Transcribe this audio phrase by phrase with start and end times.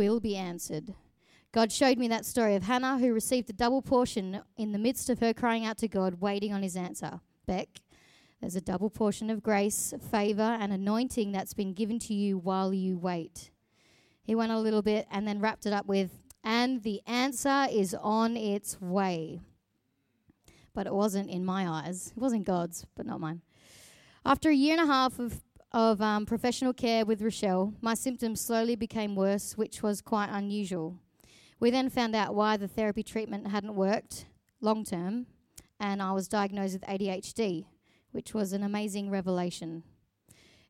[0.00, 0.94] will be answered.
[1.52, 5.10] God showed me that story of Hannah who received a double portion in the midst
[5.10, 7.20] of her crying out to God, waiting on his answer.
[7.46, 7.68] Beck,
[8.40, 12.72] there's a double portion of grace, favor, and anointing that's been given to you while
[12.72, 13.50] you wait.
[14.22, 17.94] He went a little bit and then wrapped it up with, and the answer is
[18.00, 19.42] on its way.
[20.72, 22.14] But it wasn't in my eyes.
[22.16, 23.42] It wasn't God's, but not mine.
[24.24, 25.42] After a year and a half of,
[25.72, 30.98] of um, professional care with Rochelle, my symptoms slowly became worse, which was quite unusual.
[31.60, 34.26] We then found out why the therapy treatment hadn't worked
[34.60, 35.26] long term,
[35.78, 37.66] and I was diagnosed with ADHD,
[38.12, 39.84] which was an amazing revelation.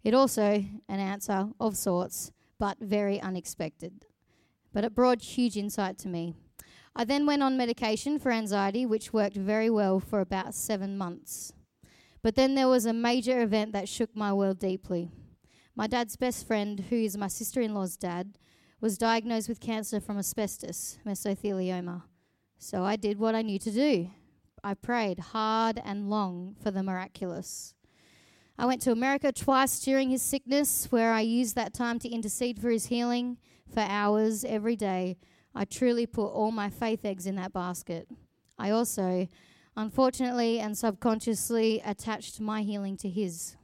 [0.03, 4.07] It also an answer of sorts, but very unexpected.
[4.73, 6.35] But it brought huge insight to me.
[6.95, 11.53] I then went on medication for anxiety, which worked very well for about seven months.
[12.23, 15.11] But then there was a major event that shook my world deeply.
[15.75, 18.39] My dad's best friend, who is my sister in law's dad,
[18.81, 22.03] was diagnosed with cancer from asbestos, mesothelioma.
[22.59, 24.11] So I did what I knew to do.
[24.63, 27.75] I prayed hard and long for the miraculous.
[28.59, 32.61] I went to America twice during his sickness, where I used that time to intercede
[32.61, 33.39] for his healing
[33.73, 35.17] for hours every day.
[35.55, 38.07] I truly put all my faith eggs in that basket.
[38.59, 39.29] I also,
[39.81, 43.57] unfortunately and subconsciously, attached my healing to his.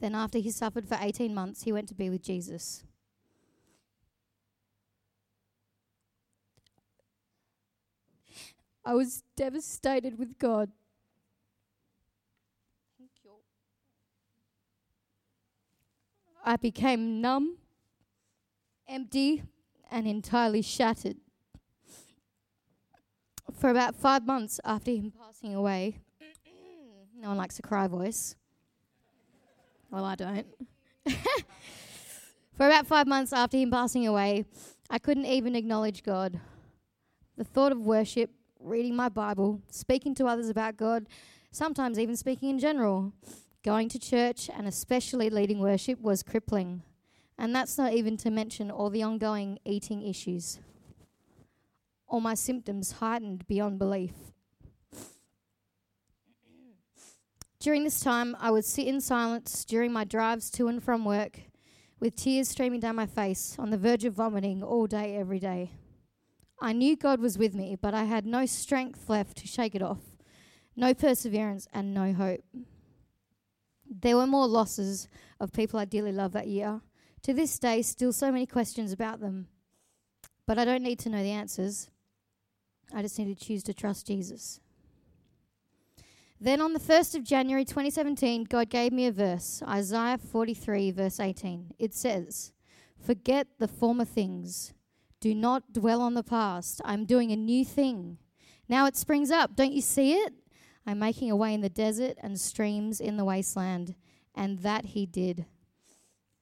[0.00, 2.84] Then, after he suffered for 18 months, he went to be with Jesus.
[8.84, 10.70] I was devastated with God.
[12.96, 13.32] Thank you.
[16.44, 17.58] I became numb,
[18.88, 19.42] empty,
[19.90, 21.16] and entirely shattered.
[23.54, 25.98] For about five months after him passing away,
[27.20, 28.36] no one likes a cry voice.
[29.90, 30.46] Well, I don't.
[32.56, 34.44] For about five months after him passing away,
[34.90, 36.40] I couldn't even acknowledge God.
[37.36, 41.06] The thought of worship reading my Bible, speaking to others about God,
[41.50, 43.12] sometimes even speaking in general.
[43.64, 46.82] Going to church and especially leading worship was crippling.
[47.36, 50.58] And that's not even to mention all the ongoing eating issues.
[52.08, 54.12] All my symptoms heightened beyond belief.
[57.60, 61.40] During this time, I would sit in silence during my drives to and from work,
[62.00, 65.72] with tears streaming down my face, on the verge of vomiting all day, every day.
[66.60, 69.82] I knew God was with me, but I had no strength left to shake it
[69.82, 70.00] off,
[70.76, 72.44] no perseverance, and no hope.
[73.90, 75.08] There were more losses
[75.40, 76.80] of people I dearly loved that year.
[77.22, 79.48] To this day, still so many questions about them.
[80.46, 81.90] But I don't need to know the answers.
[82.94, 84.60] I just need to choose to trust Jesus.
[86.40, 91.18] Then on the 1st of January 2017, God gave me a verse, Isaiah 43, verse
[91.18, 91.74] 18.
[91.78, 92.52] It says,
[93.04, 94.72] Forget the former things
[95.20, 96.80] do not dwell on the past.
[96.84, 98.18] I'm doing a new thing.
[98.68, 99.56] Now it springs up.
[99.56, 100.32] Don't you see it?
[100.86, 103.96] I'm making a way in the desert and streams in the wasteland.
[104.34, 105.46] And that he did.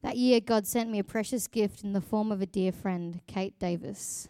[0.02, 3.20] That year, God sent me a precious gift in the form of a dear friend,
[3.26, 4.28] Kate Davis.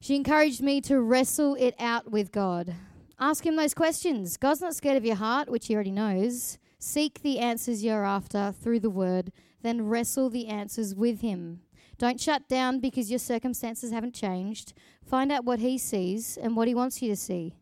[0.00, 2.74] She encouraged me to wrestle it out with God.
[3.18, 4.36] Ask him those questions.
[4.36, 6.58] God's not scared of your heart, which he already knows.
[6.78, 9.32] Seek the answers you're after through the word,
[9.62, 11.60] then wrestle the answers with him.
[11.98, 14.72] Don't shut down because your circumstances haven't changed.
[15.04, 17.56] Find out what He sees and what He wants you to see.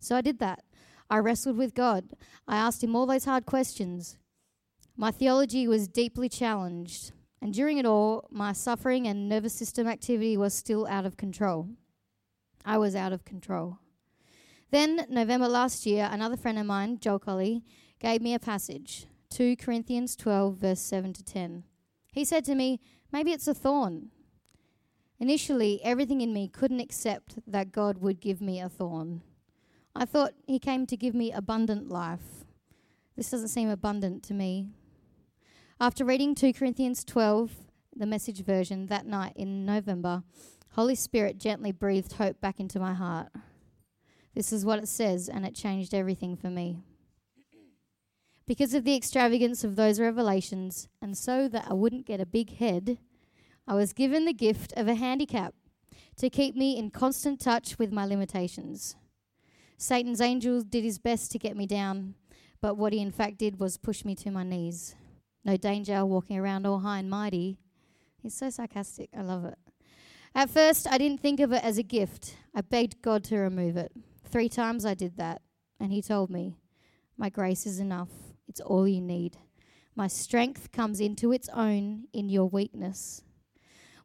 [0.00, 0.62] So I did that.
[1.10, 2.04] I wrestled with God.
[2.46, 4.16] I asked Him all those hard questions.
[4.96, 7.12] My theology was deeply challenged.
[7.42, 11.68] And during it all, my suffering and nervous system activity was still out of control.
[12.64, 13.78] I was out of control.
[14.70, 17.64] Then, November last year, another friend of mine, Joel Colley,
[17.98, 21.64] gave me a passage 2 Corinthians 12, verse 7 to 10.
[22.12, 22.80] He said to me,
[23.12, 24.10] Maybe it's a thorn.
[25.18, 29.22] Initially, everything in me couldn't accept that God would give me a thorn.
[29.94, 32.44] I thought He came to give me abundant life.
[33.16, 34.68] This doesn't seem abundant to me.
[35.80, 37.52] After reading 2 Corinthians 12,
[37.96, 40.22] the message version, that night in November,
[40.72, 43.28] Holy Spirit gently breathed hope back into my heart.
[44.34, 46.78] This is what it says, and it changed everything for me
[48.50, 52.56] because of the extravagance of those revelations, and so that I wouldn't get a big
[52.56, 52.98] head,
[53.64, 55.54] I was given the gift of a handicap
[56.16, 58.96] to keep me in constant touch with my limitations.
[59.78, 62.16] Satan's angel did his best to get me down,
[62.60, 64.96] but what he in fact did was push me to my knees.
[65.44, 67.58] No danger walking around all high and mighty.
[68.22, 69.10] He's so sarcastic.
[69.16, 69.58] I love it.
[70.34, 72.36] At first, I didn't think of it as a gift.
[72.54, 73.92] I begged God to remove it.
[74.24, 75.42] Three times I did that,
[75.80, 76.56] and He told me,
[77.16, 78.10] My grace is enough.
[78.46, 79.38] It's all you need.
[79.96, 83.22] My strength comes into its own in your weakness.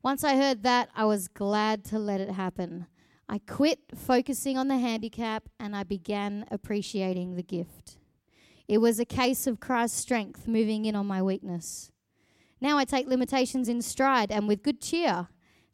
[0.01, 2.87] Once I heard that, I was glad to let it happen.
[3.27, 7.97] I quit focusing on the handicap and I began appreciating the gift.
[8.67, 11.91] It was a case of Christ's strength moving in on my weakness.
[12.59, 15.27] Now I take limitations in stride and with good cheer.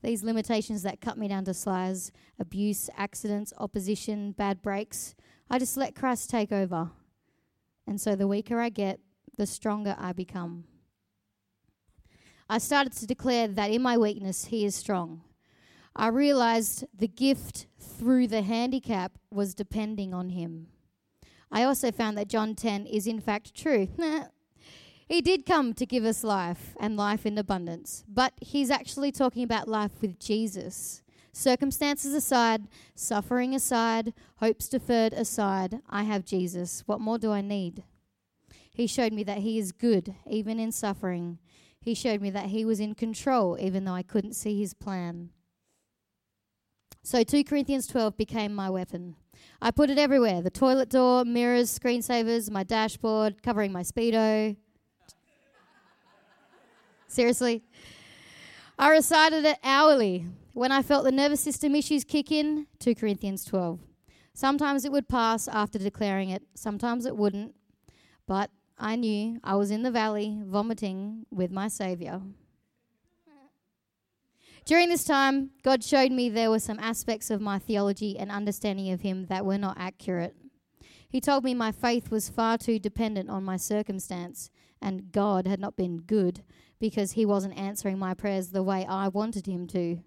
[0.04, 5.16] These limitations that cut me down to size, abuse, accidents, opposition, bad breaks,
[5.50, 6.92] I just let Christ take over.
[7.88, 9.00] And so the weaker I get,
[9.38, 10.66] the stronger I become.
[12.50, 15.22] I started to declare that in my weakness, He is strong.
[15.96, 20.68] I realized the gift through the handicap was depending on Him.
[21.52, 23.90] I also found that John 10 is in fact true.
[25.08, 29.44] he did come to give us life and life in abundance, but He's actually talking
[29.44, 31.02] about life with Jesus.
[31.34, 36.84] Circumstances aside, suffering aside, hopes deferred aside, I have Jesus.
[36.86, 37.84] What more do I need?
[38.74, 41.40] He showed me that He is good, even in suffering.
[41.82, 45.32] He showed me that He was in control, even though I couldn't see His plan.
[47.04, 49.16] So 2 Corinthians 12 became my weapon.
[49.62, 54.56] I put it everywhere the toilet door, mirrors, screensavers, my dashboard, covering my Speedo.
[57.08, 57.64] Seriously?
[58.80, 60.26] I recited it hourly.
[60.54, 63.80] When I felt the nervous system issues kick in, 2 Corinthians 12.
[64.34, 67.54] Sometimes it would pass after declaring it, sometimes it wouldn't.
[68.28, 72.22] But I knew I was in the valley vomiting with my Savior.
[74.66, 78.92] During this time, God showed me there were some aspects of my theology and understanding
[78.92, 80.36] of Him that were not accurate.
[81.10, 84.50] He told me my faith was far too dependent on my circumstance,
[84.82, 86.44] and God had not been good
[86.80, 90.00] because He wasn't answering my prayers the way I wanted Him to.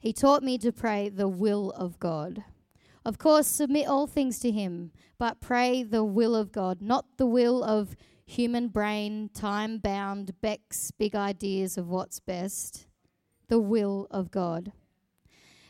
[0.00, 2.44] He taught me to pray the will of God.
[3.04, 7.26] Of course, submit all things to Him, but pray the will of God, not the
[7.26, 12.88] will of human brain, time bound, Beck's big ideas of what's best.
[13.48, 14.72] The will of God.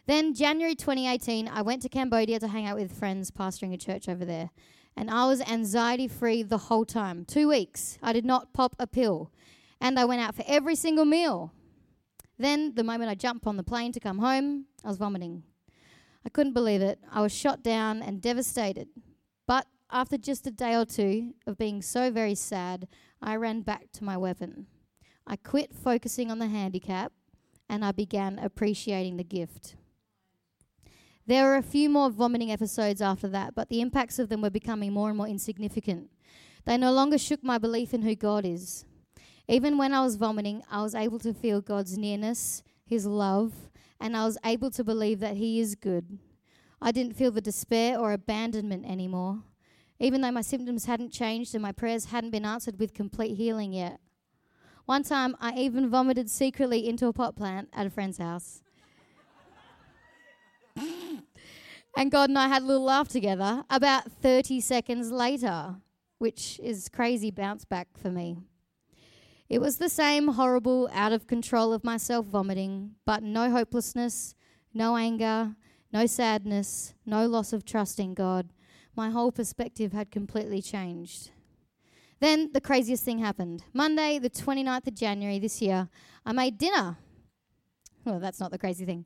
[0.06, 4.08] Then, January 2018, I went to Cambodia to hang out with friends pastoring a church
[4.08, 4.50] over there.
[4.96, 7.24] And I was anxiety free the whole time.
[7.24, 7.98] Two weeks.
[8.02, 9.32] I did not pop a pill.
[9.80, 11.52] And I went out for every single meal.
[12.38, 15.42] Then, the moment I jumped on the plane to come home, I was vomiting.
[16.24, 16.98] I couldn't believe it.
[17.12, 18.88] I was shot down and devastated.
[19.46, 22.88] But after just a day or two of being so very sad,
[23.20, 24.66] I ran back to my weapon.
[25.26, 27.12] I quit focusing on the handicap
[27.68, 29.76] and I began appreciating the gift.
[31.26, 34.50] There were a few more vomiting episodes after that, but the impacts of them were
[34.50, 36.08] becoming more and more insignificant.
[36.64, 38.84] They no longer shook my belief in who God is.
[39.48, 43.52] Even when I was vomiting, I was able to feel God's nearness, His love,
[44.00, 46.18] and I was able to believe that He is good.
[46.80, 49.42] I didn't feel the despair or abandonment anymore,
[49.98, 53.72] even though my symptoms hadn't changed and my prayers hadn't been answered with complete healing
[53.72, 54.00] yet.
[54.86, 58.62] One time, I even vomited secretly into a pot plant at a friend's house.
[61.96, 65.74] and God and I had a little laugh together about 30 seconds later,
[66.18, 68.38] which is crazy bounce back for me.
[69.48, 74.36] It was the same horrible, out of control of myself vomiting, but no hopelessness,
[74.72, 75.56] no anger,
[75.92, 78.50] no sadness, no loss of trust in God.
[78.94, 81.30] My whole perspective had completely changed.
[82.20, 83.64] Then the craziest thing happened.
[83.72, 85.88] Monday, the 29th of January this year,
[86.24, 86.96] I made dinner.
[88.04, 89.04] Well, that's not the crazy thing.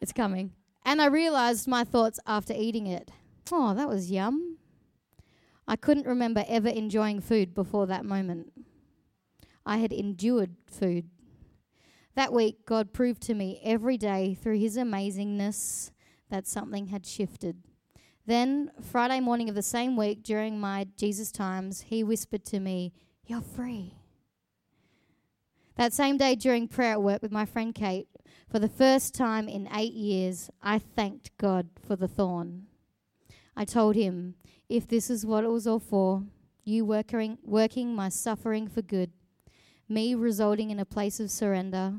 [0.00, 0.52] It's coming.
[0.84, 3.10] And I realized my thoughts after eating it.
[3.52, 4.58] Oh, that was yum.
[5.66, 8.52] I couldn't remember ever enjoying food before that moment.
[9.66, 11.10] I had endured food.
[12.14, 15.90] That week, God proved to me every day through His amazingness
[16.30, 17.62] that something had shifted.
[18.28, 22.92] Then, Friday morning of the same week, during my Jesus times, He whispered to me,
[23.24, 23.94] You're free.
[25.76, 28.06] That same day, during prayer at work with my friend Kate,
[28.46, 32.66] for the first time in eight years, I thanked God for the thorn.
[33.56, 34.34] I told Him,
[34.68, 36.22] If this is what it was all for,
[36.64, 39.10] you working, working my suffering for good,
[39.88, 41.94] me resulting in a place of surrender,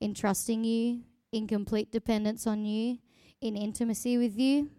[0.00, 3.00] in trusting you, in complete dependence on you,
[3.42, 4.70] in intimacy with you,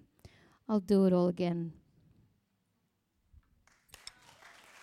[0.69, 1.73] I'll do it all again.